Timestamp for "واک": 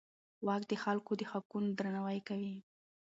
0.45-0.63